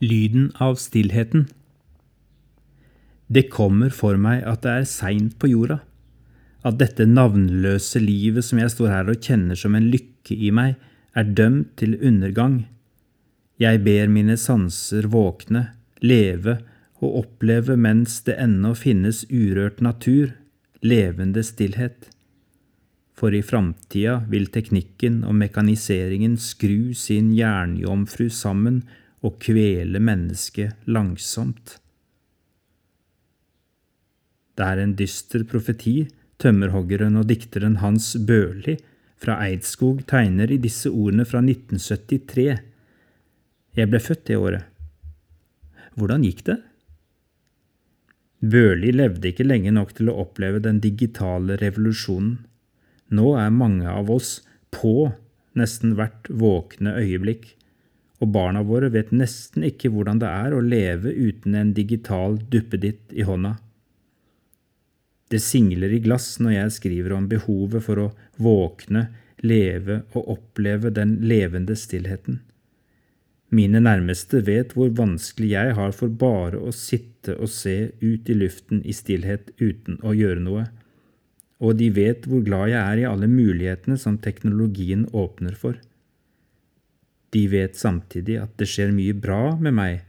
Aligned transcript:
Lyden 0.00 0.52
av 0.56 0.74
stillheten. 0.80 1.46
Det 3.26 3.50
kommer 3.52 3.92
for 3.92 4.16
meg 4.16 4.46
at 4.48 4.62
det 4.64 4.72
er 4.72 4.86
seint 4.88 5.34
på 5.36 5.50
jorda, 5.50 5.82
at 6.64 6.78
dette 6.80 7.04
navnløse 7.04 8.00
livet 8.00 8.46
som 8.46 8.62
jeg 8.62 8.72
står 8.72 8.88
her 8.88 9.10
og 9.12 9.20
kjenner 9.20 9.58
som 9.60 9.76
en 9.76 9.90
lykke 9.92 10.36
i 10.36 10.48
meg, 10.56 10.78
er 11.12 11.28
dømt 11.36 11.74
til 11.76 11.98
undergang. 12.00 12.62
Jeg 13.60 13.82
ber 13.84 14.08
mine 14.08 14.38
sanser 14.40 15.04
våkne, 15.12 15.66
leve 16.00 16.56
og 17.04 17.18
oppleve 17.20 17.76
mens 17.76 18.22
det 18.24 18.38
ennå 18.40 18.72
finnes 18.78 19.26
urørt 19.28 19.82
natur, 19.84 20.32
levende 20.80 21.44
stillhet. 21.44 22.08
For 23.12 23.36
i 23.36 23.42
framtida 23.44 24.22
vil 24.32 24.48
teknikken 24.48 25.20
og 25.28 25.36
mekaniseringen 25.42 26.40
skru 26.40 26.96
sin 26.96 27.34
jernjomfru 27.36 28.30
sammen 28.32 28.80
og 29.26 29.36
kvele 29.42 30.00
mennesket 30.00 30.88
langsomt. 30.88 31.76
Det 34.56 34.66
er 34.66 34.80
en 34.82 34.96
dyster 34.96 35.44
profeti 35.48 36.02
tømmerhoggeren 36.40 37.18
og 37.20 37.28
dikteren 37.28 37.78
Hans 37.84 38.14
Børli 38.26 38.78
fra 39.20 39.36
Eidskog 39.44 40.02
tegner 40.08 40.50
i 40.52 40.60
disse 40.60 40.90
ordene 40.90 41.26
fra 41.28 41.42
1973. 41.44 42.58
Jeg 43.76 43.90
ble 43.92 44.00
født 44.00 44.26
det 44.30 44.38
året. 44.40 44.66
Hvordan 46.00 46.24
gikk 46.24 46.44
det? 46.48 46.58
Børli 48.40 48.92
levde 48.94 49.28
ikke 49.28 49.44
lenge 49.44 49.72
nok 49.76 49.92
til 49.98 50.08
å 50.08 50.16
oppleve 50.22 50.62
den 50.64 50.80
digitale 50.80 51.58
revolusjonen. 51.60 52.38
Nå 53.12 53.34
er 53.36 53.52
mange 53.52 53.90
av 53.90 54.08
oss 54.12 54.38
på 54.72 55.10
nesten 55.58 55.96
hvert 55.98 56.30
våkne 56.30 56.94
øyeblikk 57.02 57.50
og 58.20 58.28
barna 58.34 58.62
våre 58.66 58.90
vet 58.92 59.14
nesten 59.16 59.64
ikke 59.64 59.90
hvordan 59.92 60.20
det 60.20 60.28
er 60.28 60.54
å 60.54 60.60
leve 60.64 61.12
uten 61.12 61.56
en 61.56 61.72
digital 61.76 62.36
duppeditt 62.52 63.14
i 63.16 63.24
hånda. 63.24 63.56
Det 65.30 65.40
singler 65.40 65.92
i 65.94 66.02
glass 66.04 66.34
når 66.42 66.56
jeg 66.56 66.76
skriver 66.76 67.14
om 67.16 67.28
behovet 67.30 67.84
for 67.86 68.02
å 68.02 68.06
våkne, 68.42 69.08
leve 69.40 70.02
og 70.12 70.34
oppleve 70.34 70.90
den 70.92 71.14
levende 71.24 71.76
stillheten. 71.78 72.42
Mine 73.50 73.80
nærmeste 73.82 74.42
vet 74.46 74.76
hvor 74.76 74.92
vanskelig 74.94 75.48
jeg 75.54 75.74
har 75.78 75.94
for 75.96 76.12
bare 76.12 76.60
å 76.60 76.74
sitte 76.76 77.34
og 77.38 77.50
se 77.50 77.92
ut 78.02 78.28
i 78.30 78.36
luften 78.36 78.82
i 78.84 78.94
stillhet 78.94 79.50
uten 79.62 79.96
å 80.06 80.12
gjøre 80.14 80.44
noe, 80.44 80.66
og 81.60 81.78
de 81.80 81.88
vet 81.94 82.28
hvor 82.28 82.44
glad 82.44 82.70
jeg 82.72 82.80
er 82.80 83.00
i 83.00 83.08
alle 83.08 83.30
mulighetene 83.30 83.98
som 84.00 84.20
teknologien 84.22 85.06
åpner 85.10 85.56
for. 85.58 85.80
De 87.34 87.46
vet 87.50 87.76
samtidig 87.78 88.38
at 88.42 88.56
det 88.58 88.68
skjer 88.70 88.94
mye 88.94 89.14
bra 89.14 89.56
med 89.60 89.76
meg 89.76 90.00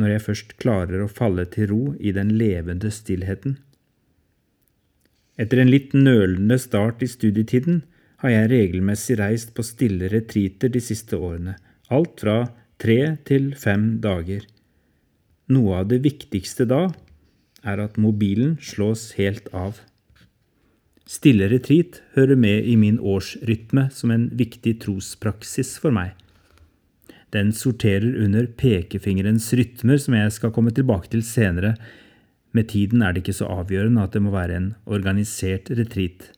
når 0.00 0.14
jeg 0.14 0.24
først 0.26 0.54
klarer 0.62 1.02
å 1.02 1.10
falle 1.10 1.44
til 1.50 1.70
ro 1.72 1.82
i 1.98 2.12
den 2.16 2.32
levende 2.38 2.92
stillheten. 2.94 3.58
Etter 5.40 5.62
en 5.62 5.72
litt 5.72 5.92
nølende 5.96 6.58
start 6.60 7.02
i 7.04 7.08
studietiden 7.10 7.82
har 8.22 8.34
jeg 8.34 8.50
regelmessig 8.52 9.16
reist 9.20 9.54
på 9.56 9.64
stille 9.64 10.10
retreater 10.12 10.72
de 10.72 10.82
siste 10.84 11.16
årene, 11.16 11.56
alt 11.88 12.20
fra 12.20 12.38
tre 12.80 13.16
til 13.28 13.52
fem 13.58 13.94
dager. 14.04 14.44
Noe 15.50 15.80
av 15.82 15.88
det 15.90 16.02
viktigste 16.04 16.66
da 16.68 16.88
er 17.66 17.80
at 17.82 17.98
mobilen 18.00 18.56
slås 18.62 19.10
helt 19.18 19.48
av. 19.56 19.80
Stille 21.10 21.48
retreat 21.50 22.02
hører 22.14 22.38
med 22.38 22.68
i 22.70 22.76
min 22.78 23.00
årsrytme 23.00 23.88
som 23.92 24.12
en 24.14 24.28
viktig 24.38 24.76
trospraksis 24.84 25.74
for 25.82 25.92
meg. 25.94 26.12
Den 27.30 27.52
sorterer 27.54 28.16
under 28.24 28.46
pekefingerens 28.46 29.52
rytmer, 29.54 30.00
som 30.02 30.16
jeg 30.18 30.32
skal 30.34 30.52
komme 30.54 30.72
tilbake 30.74 31.12
til 31.12 31.22
senere. 31.22 31.76
Med 32.50 32.68
tiden 32.72 33.02
er 33.06 33.14
det 33.14 33.22
ikke 33.22 33.36
så 33.38 33.48
avgjørende 33.60 34.02
at 34.02 34.16
det 34.16 34.22
må 34.24 34.32
være 34.34 34.56
en 34.58 34.70
organisert 34.90 35.70
retreat. 35.78 36.32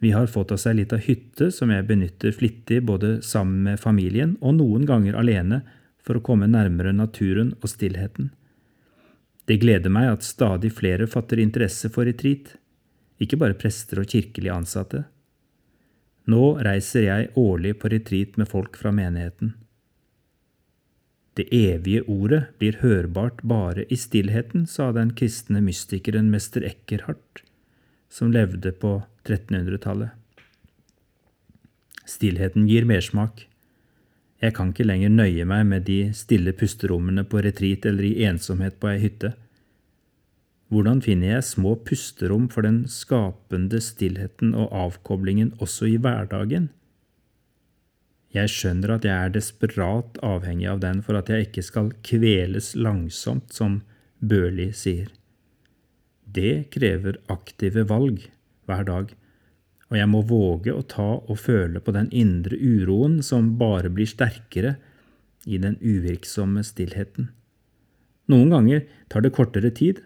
Vi 0.00 0.12
har 0.12 0.28
fått 0.28 0.52
oss 0.52 0.66
ei 0.68 0.74
lita 0.76 0.98
hytte 1.00 1.50
som 1.52 1.70
jeg 1.72 1.86
benytter 1.88 2.32
flittig 2.36 2.80
både 2.84 3.18
sammen 3.24 3.62
med 3.68 3.80
familien 3.80 4.34
og 4.40 4.58
noen 4.58 4.84
ganger 4.88 5.16
alene 5.16 5.62
for 6.04 6.18
å 6.18 6.24
komme 6.24 6.48
nærmere 6.50 6.92
naturen 6.92 7.54
og 7.60 7.70
stillheten. 7.72 8.30
Det 9.48 9.60
gleder 9.60 9.92
meg 9.92 10.10
at 10.10 10.24
stadig 10.24 10.72
flere 10.76 11.08
fatter 11.08 11.40
interesse 11.40 11.90
for 11.92 12.08
retreat, 12.08 12.54
ikke 13.20 13.38
bare 13.40 13.56
prester 13.56 14.00
og 14.00 14.08
kirkelig 14.08 14.52
ansatte. 14.52 15.04
Nå 16.28 16.54
reiser 16.64 17.04
jeg 17.04 17.32
årlig 17.40 17.74
på 17.80 17.92
retreat 17.92 18.38
med 18.40 18.48
folk 18.48 18.76
fra 18.80 18.92
menigheten. 18.92 19.52
Det 21.34 21.48
evige 21.50 22.04
ordet 22.06 22.44
blir 22.60 22.78
hørbart 22.82 23.40
bare 23.42 23.84
i 23.90 23.96
stillheten, 23.98 24.68
sa 24.70 24.92
den 24.94 25.10
kristne 25.18 25.62
mystikeren 25.64 26.30
mester 26.30 26.62
Eckerhardt, 26.62 27.42
som 28.08 28.30
levde 28.30 28.70
på 28.70 29.00
1300-tallet. 29.26 30.14
Stillheten 32.06 32.68
gir 32.68 32.86
mersmak. 32.86 33.46
Jeg 34.44 34.54
kan 34.54 34.70
ikke 34.70 34.86
lenger 34.86 35.10
nøye 35.10 35.46
meg 35.48 35.64
med 35.66 35.86
de 35.88 35.98
stille 36.14 36.52
pusterommene 36.54 37.24
på 37.26 37.40
retreat 37.42 37.86
eller 37.88 38.06
i 38.06 38.26
ensomhet 38.28 38.76
på 38.78 38.92
ei 38.92 39.00
hytte. 39.02 39.32
Hvordan 40.70 41.00
finner 41.04 41.36
jeg 41.36 41.48
små 41.48 41.74
pusterom 41.86 42.46
for 42.52 42.66
den 42.66 42.84
skapende 42.90 43.80
stillheten 43.82 44.54
og 44.54 44.72
avkoblingen 44.84 45.54
også 45.64 45.88
i 45.90 45.98
hverdagen? 45.98 46.70
Jeg 48.34 48.50
skjønner 48.50 48.96
at 48.96 49.04
jeg 49.06 49.14
er 49.14 49.34
desperat 49.34 50.16
avhengig 50.26 50.66
av 50.72 50.80
den 50.82 51.02
for 51.06 51.18
at 51.18 51.28
jeg 51.30 51.48
ikke 51.48 51.62
skal 51.62 51.92
kveles 52.06 52.72
langsomt, 52.74 53.52
som 53.54 53.82
Børli 54.18 54.72
sier. 54.74 55.12
Det 56.24 56.72
krever 56.74 57.20
aktive 57.30 57.84
valg 57.86 58.24
hver 58.66 58.88
dag, 58.88 59.12
og 59.92 59.98
jeg 60.00 60.10
må 60.10 60.24
våge 60.26 60.74
å 60.74 60.82
ta 60.90 61.10
og 61.20 61.38
føle 61.38 61.78
på 61.84 61.94
den 61.94 62.08
indre 62.10 62.58
uroen 62.58 63.20
som 63.22 63.52
bare 63.60 63.92
blir 63.92 64.10
sterkere 64.10 64.74
i 65.46 65.60
den 65.62 65.76
uvirksomme 65.78 66.64
stillheten. 66.66 67.28
Noen 68.32 68.50
ganger 68.50 68.86
tar 69.12 69.22
det 69.22 69.34
kortere 69.36 69.70
tid, 69.70 70.00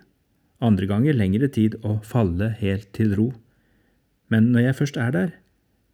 andre 0.60 0.88
ganger 0.90 1.16
lengre 1.16 1.48
tid 1.54 1.78
å 1.86 2.00
falle 2.04 2.50
helt 2.58 2.90
til 2.92 3.14
ro. 3.16 3.28
Men 4.28 4.50
når 4.52 4.66
jeg 4.66 4.78
først 4.82 4.98
er 5.00 5.14
der, 5.14 5.30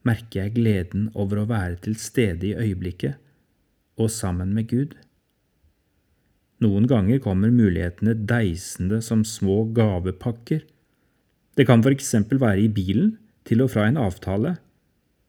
merker 0.04 0.44
jeg 0.44 0.54
gleden 0.58 1.08
over 1.14 1.40
å 1.40 1.48
være 1.48 1.80
til 1.86 1.96
stede 2.00 2.50
i 2.50 2.56
øyeblikket 2.56 3.20
og 4.00 4.10
sammen 4.12 4.52
med 4.56 4.68
Gud. 4.70 4.94
Noen 6.64 6.86
ganger 6.90 7.20
kommer 7.22 7.52
mulighetene 7.52 8.14
deisende 8.28 9.00
som 9.04 9.24
små 9.26 9.64
gavepakker. 9.76 10.62
Det 11.54 11.66
kan 11.68 11.82
for 11.84 11.94
eksempel 11.94 12.40
være 12.42 12.66
i 12.66 12.72
bilen 12.72 13.16
til 13.48 13.62
og 13.64 13.72
fra 13.74 13.86
en 13.88 14.00
avtale. 14.00 14.56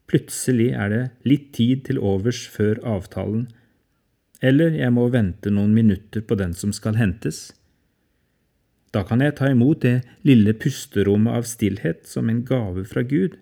Plutselig 0.10 0.72
er 0.78 0.92
det 0.94 1.04
litt 1.28 1.52
tid 1.58 1.86
til 1.88 2.00
overs 2.00 2.44
før 2.52 2.80
avtalen, 2.86 3.48
eller 4.46 4.76
jeg 4.78 4.94
må 4.94 5.08
vente 5.10 5.50
noen 5.54 5.74
minutter 5.74 6.22
på 6.22 6.38
den 6.38 6.54
som 6.54 6.74
skal 6.76 7.00
hentes. 7.00 7.50
Da 8.94 9.02
kan 9.08 9.24
jeg 9.24 9.36
ta 9.40 9.50
imot 9.52 9.82
det 9.84 10.04
lille 10.28 10.54
pusterommet 10.56 11.40
av 11.40 11.48
stillhet 11.50 12.06
som 12.08 12.30
en 12.30 12.44
gave 12.48 12.86
fra 12.88 13.04
Gud 13.04 13.40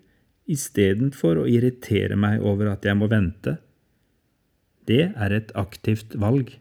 istedenfor 0.50 1.40
å 1.40 1.48
irritere 1.48 2.16
meg 2.20 2.42
over 2.44 2.70
at 2.72 2.84
jeg 2.84 2.98
må 2.98 3.08
vente. 3.12 3.56
Det 4.84 5.08
er 5.14 5.32
et 5.32 5.52
aktivt 5.56 6.16
valg. 6.20 6.52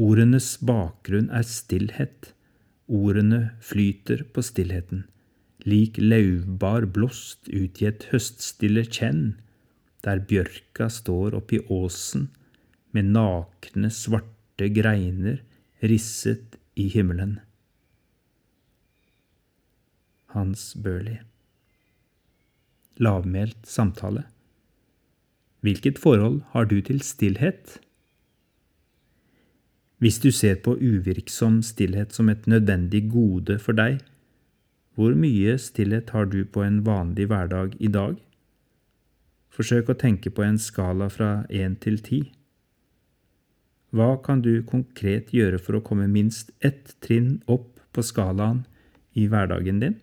Ordenes 0.00 0.54
bakgrunn 0.64 1.28
er 1.34 1.44
stillhet. 1.44 2.32
Ordene 2.90 3.52
flyter 3.62 4.24
på 4.34 4.42
stillheten, 4.42 5.04
lik 5.62 6.00
lauvbar 6.00 6.88
blåst 6.90 7.46
ut 7.46 7.78
i 7.78 7.86
et 7.86 8.08
høststille 8.10 8.82
kjenn, 8.88 9.36
der 10.02 10.24
bjørka 10.26 10.88
står 10.90 11.36
oppi 11.38 11.60
åsen 11.70 12.30
med 12.90 13.12
nakne, 13.14 13.92
svarte 13.94 14.72
greiner 14.74 15.38
risset 15.86 16.58
i 16.74 16.88
himmelen. 16.90 17.38
Hans 20.34 20.72
Børli 20.74 21.20
lavmælt 23.00 23.66
samtale. 23.66 24.24
Hvilket 25.60 25.98
forhold 25.98 26.40
har 26.52 26.64
du 26.64 26.80
til 26.80 27.00
stillhet? 27.00 27.80
Hvis 30.00 30.18
du 30.18 30.30
ser 30.32 30.56
på 30.64 30.76
uvirksom 30.80 31.60
stillhet 31.62 32.12
som 32.12 32.28
et 32.28 32.46
nødvendig 32.46 33.10
gode 33.12 33.58
for 33.58 33.76
deg, 33.76 34.00
hvor 34.96 35.12
mye 35.16 35.58
stillhet 35.60 36.10
har 36.10 36.24
du 36.32 36.44
på 36.44 36.64
en 36.64 36.80
vanlig 36.86 37.26
hverdag 37.28 37.76
i 37.80 37.88
dag? 37.92 38.16
Forsøk 39.52 39.92
å 39.92 39.98
tenke 40.00 40.32
på 40.32 40.44
en 40.44 40.58
skala 40.58 41.08
fra 41.12 41.44
én 41.50 41.76
til 41.80 42.00
ti. 42.04 42.20
Hva 43.90 44.14
kan 44.24 44.40
du 44.40 44.62
konkret 44.62 45.32
gjøre 45.34 45.58
for 45.58 45.76
å 45.76 45.84
komme 45.84 46.08
minst 46.08 46.52
ett 46.60 46.94
trinn 47.04 47.40
opp 47.50 47.80
på 47.92 48.04
skalaen 48.06 48.64
i 49.12 49.26
hverdagen 49.28 49.80
din? 49.82 49.98